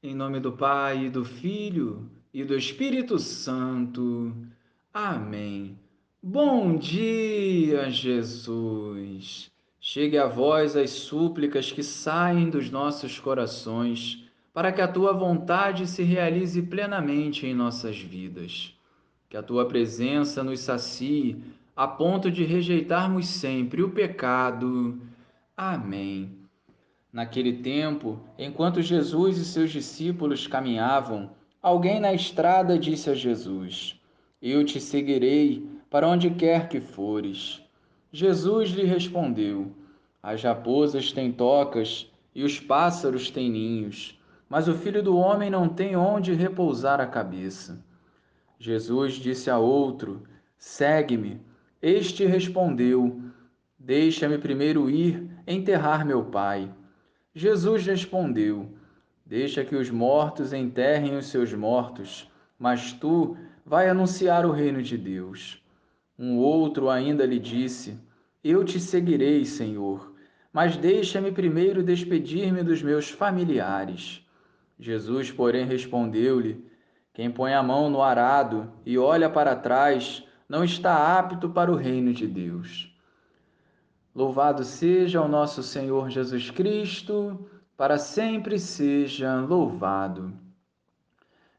Em 0.00 0.14
nome 0.14 0.38
do 0.38 0.52
Pai, 0.52 1.06
e 1.06 1.10
do 1.10 1.24
Filho 1.24 2.08
e 2.32 2.44
do 2.44 2.56
Espírito 2.56 3.18
Santo. 3.18 4.32
Amém. 4.94 5.76
Bom 6.22 6.76
dia, 6.76 7.90
Jesus. 7.90 9.50
Chegue 9.80 10.16
a 10.16 10.28
vós 10.28 10.76
as 10.76 10.90
súplicas 10.90 11.72
que 11.72 11.82
saem 11.82 12.48
dos 12.48 12.70
nossos 12.70 13.18
corações, 13.18 14.24
para 14.54 14.70
que 14.70 14.80
a 14.80 14.86
tua 14.86 15.12
vontade 15.12 15.88
se 15.88 16.04
realize 16.04 16.62
plenamente 16.62 17.44
em 17.44 17.52
nossas 17.52 17.98
vidas. 17.98 18.72
Que 19.28 19.36
a 19.36 19.42
tua 19.42 19.66
presença 19.66 20.44
nos 20.44 20.60
sacie 20.60 21.42
a 21.74 21.88
ponto 21.88 22.30
de 22.30 22.44
rejeitarmos 22.44 23.26
sempre 23.26 23.82
o 23.82 23.90
pecado. 23.90 24.96
Amém. 25.56 26.38
Naquele 27.10 27.54
tempo, 27.54 28.20
enquanto 28.38 28.82
Jesus 28.82 29.38
e 29.38 29.44
seus 29.44 29.70
discípulos 29.70 30.46
caminhavam, 30.46 31.30
alguém 31.62 31.98
na 31.98 32.12
estrada 32.12 32.78
disse 32.78 33.08
a 33.08 33.14
Jesus: 33.14 33.98
Eu 34.42 34.62
te 34.62 34.78
seguirei 34.78 35.66
para 35.88 36.06
onde 36.06 36.28
quer 36.28 36.68
que 36.68 36.80
fores. 36.80 37.62
Jesus 38.12 38.70
lhe 38.70 38.84
respondeu: 38.84 39.72
As 40.22 40.42
raposas 40.42 41.10
têm 41.10 41.32
tocas 41.32 42.12
e 42.34 42.44
os 42.44 42.60
pássaros 42.60 43.30
têm 43.30 43.50
ninhos, 43.50 44.20
mas 44.46 44.68
o 44.68 44.74
filho 44.74 45.02
do 45.02 45.16
homem 45.16 45.48
não 45.48 45.66
tem 45.66 45.96
onde 45.96 46.34
repousar 46.34 47.00
a 47.00 47.06
cabeça. 47.06 47.82
Jesus 48.58 49.14
disse 49.14 49.48
a 49.48 49.56
outro: 49.56 50.24
Segue-me. 50.58 51.40
Este 51.80 52.26
respondeu: 52.26 53.18
Deixa-me 53.78 54.36
primeiro 54.36 54.90
ir 54.90 55.26
enterrar 55.46 56.04
meu 56.04 56.26
pai. 56.26 56.70
Jesus 57.34 57.86
respondeu: 57.86 58.72
Deixa 59.24 59.64
que 59.64 59.76
os 59.76 59.90
mortos 59.90 60.52
enterrem 60.52 61.16
os 61.16 61.26
seus 61.26 61.52
mortos, 61.52 62.30
mas 62.58 62.92
tu 62.92 63.36
vai 63.64 63.88
anunciar 63.88 64.46
o 64.46 64.50
reino 64.50 64.82
de 64.82 64.96
Deus. 64.96 65.62
Um 66.18 66.38
outro 66.38 66.88
ainda 66.88 67.26
lhe 67.26 67.38
disse: 67.38 67.98
Eu 68.42 68.64
te 68.64 68.80
seguirei, 68.80 69.44
Senhor, 69.44 70.14
mas 70.52 70.76
deixa-me 70.76 71.30
primeiro 71.30 71.82
despedir-me 71.82 72.62
dos 72.62 72.82
meus 72.82 73.10
familiares. 73.10 74.26
Jesus, 74.80 75.30
porém, 75.30 75.66
respondeu-lhe: 75.66 76.64
Quem 77.12 77.30
põe 77.30 77.52
a 77.52 77.62
mão 77.62 77.90
no 77.90 78.02
arado 78.02 78.72
e 78.86 78.96
olha 78.96 79.28
para 79.28 79.54
trás 79.54 80.24
não 80.48 80.64
está 80.64 81.18
apto 81.18 81.50
para 81.50 81.70
o 81.70 81.76
reino 81.76 82.12
de 82.14 82.26
Deus. 82.26 82.87
Louvado 84.18 84.64
seja 84.64 85.22
o 85.22 85.28
nosso 85.28 85.62
Senhor 85.62 86.10
Jesus 86.10 86.50
Cristo, 86.50 87.48
para 87.76 87.96
sempre 87.98 88.58
seja 88.58 89.36
louvado. 89.36 90.32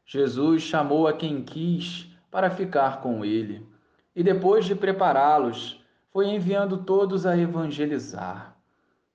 Jesus 0.04 0.60
chamou 0.60 1.08
a 1.08 1.14
quem 1.14 1.42
quis 1.42 2.06
para 2.30 2.50
ficar 2.50 3.00
com 3.00 3.24
ele, 3.24 3.66
e 4.14 4.22
depois 4.22 4.66
de 4.66 4.74
prepará-los, 4.74 5.82
foi 6.12 6.26
enviando 6.28 6.84
todos 6.84 7.24
a 7.24 7.34
evangelizar. 7.34 8.54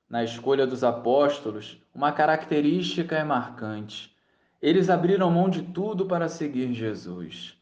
Na 0.09 0.23
escolha 0.23 0.65
dos 0.65 0.83
apóstolos, 0.83 1.79
uma 1.93 2.11
característica 2.11 3.15
é 3.15 3.23
marcante. 3.23 4.11
Eles 4.59 4.89
abriram 4.89 5.29
mão 5.29 5.51
de 5.51 5.61
tudo 5.61 6.07
para 6.07 6.27
seguir 6.27 6.73
Jesus. 6.73 7.55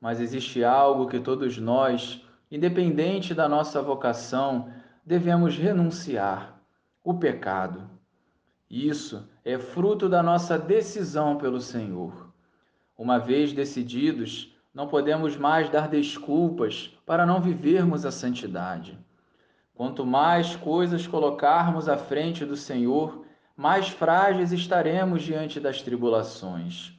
Mas 0.00 0.20
existe 0.20 0.62
algo 0.62 1.08
que 1.08 1.18
todos 1.18 1.58
nós, 1.58 2.24
independente 2.48 3.34
da 3.34 3.48
nossa 3.48 3.82
vocação, 3.82 4.72
devemos 5.04 5.56
renunciar 5.56 6.60
o 7.02 7.14
pecado. 7.14 7.88
Isso 8.68 9.28
é 9.44 9.58
fruto 9.58 10.08
da 10.08 10.22
nossa 10.22 10.58
decisão 10.58 11.36
pelo 11.36 11.60
Senhor. 11.60 12.32
Uma 12.96 13.18
vez 13.18 13.52
decididos, 13.52 14.54
não 14.72 14.86
podemos 14.86 15.36
mais 15.36 15.68
dar 15.68 15.88
desculpas 15.88 16.96
para 17.04 17.26
não 17.26 17.40
vivermos 17.40 18.04
a 18.04 18.10
santidade. 18.10 18.96
Quanto 19.74 20.04
mais 20.04 20.54
coisas 20.56 21.06
colocarmos 21.06 21.88
à 21.88 21.96
frente 21.96 22.44
do 22.44 22.54
Senhor, 22.54 23.24
mais 23.56 23.88
frágeis 23.88 24.52
estaremos 24.52 25.22
diante 25.22 25.58
das 25.58 25.82
tribulações. 25.82 26.92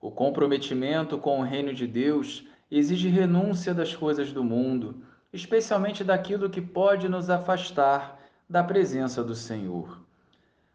O 0.00 0.10
comprometimento 0.10 1.18
com 1.18 1.40
o 1.40 1.44
reino 1.44 1.72
de 1.72 1.86
Deus 1.86 2.44
exige 2.70 3.08
renúncia 3.08 3.72
das 3.72 3.94
coisas 3.94 4.32
do 4.32 4.42
mundo 4.42 5.02
especialmente 5.32 6.04
daquilo 6.04 6.50
que 6.50 6.60
pode 6.60 7.08
nos 7.08 7.30
afastar 7.30 8.18
da 8.48 8.62
presença 8.62 9.24
do 9.24 9.34
Senhor. 9.34 10.00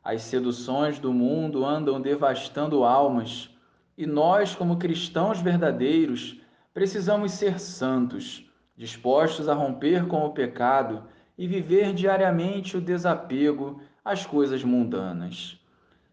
As 0.04 0.24
seduções 0.24 1.00
do 1.00 1.14
mundo 1.14 1.66
andam 1.66 2.02
devastando 2.02 2.84
almas 2.84 3.50
e 3.98 4.06
nós, 4.06 4.56
como 4.56 4.78
cristãos 4.78 5.42
verdadeiros, 5.42 6.40
precisamos 6.74 7.34
ser 7.34 7.60
santos, 7.60 8.50
dispostos 8.76 9.50
a 9.50 9.54
romper 9.54 10.08
com 10.08 10.26
o 10.26 10.32
pecado 10.32 11.04
e 11.38 11.48
viver 11.48 11.94
diariamente 11.94 12.78
o 12.78 12.82
desapego 12.82 13.82
às 14.04 14.26
coisas 14.26 14.64
mundanas. 14.64 15.60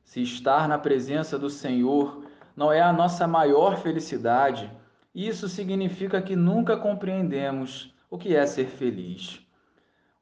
Se 0.03 0.23
estar 0.23 0.69
na 0.69 0.79
presença 0.79 1.39
do 1.39 1.49
Senhor 1.49 2.25
não 2.57 2.73
é 2.73 2.81
a 2.81 2.93
nossa 2.93 3.27
maior 3.27 3.79
felicidade, 3.79 4.71
isso 5.15 5.49
significa 5.49 6.21
que 6.21 6.37
nunca 6.37 6.77
compreendemos 6.77 7.95
o 8.15 8.17
que 8.17 8.37
é 8.37 8.47
ser 8.47 8.67
feliz. 8.67 9.45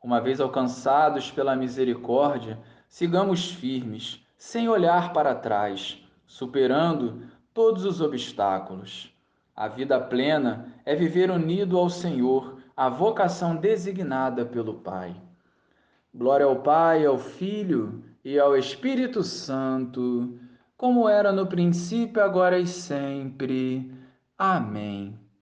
Uma 0.03 0.19
vez 0.19 0.41
alcançados 0.41 1.31
pela 1.31 1.55
misericórdia, 1.55 2.59
sigamos 2.89 3.51
firmes, 3.51 4.27
sem 4.39 4.67
olhar 4.67 5.13
para 5.13 5.35
trás, 5.35 6.03
superando 6.27 7.23
todos 7.53 7.85
os 7.85 8.01
obstáculos. 8.01 9.15
A 9.55 9.69
vida 9.69 10.01
plena 10.01 10.73
é 10.87 10.95
viver 10.97 11.31
unido 11.31 11.77
ao 11.77 11.91
Senhor, 11.91 12.57
a 12.75 12.89
vocação 12.89 13.57
designada 13.57 14.43
pelo 14.47 14.81
Pai. 14.81 15.15
Glória 16.15 16.47
ao 16.47 16.63
Pai, 16.63 17.05
ao 17.05 17.19
Filho 17.19 18.03
e 18.25 18.39
ao 18.39 18.57
Espírito 18.57 19.23
Santo, 19.23 20.41
como 20.79 21.07
era 21.07 21.31
no 21.31 21.47
princípio, 21.47 22.23
agora 22.23 22.59
e 22.59 22.67
sempre. 22.67 23.93
Amém. 24.39 25.22